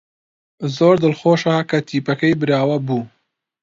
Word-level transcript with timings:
زۆر 0.75 0.95
دڵخۆشە 1.03 1.55
کە 1.69 1.77
تیپەکەی 1.87 2.37
براوە 2.41 2.77
بوو. 2.85 3.01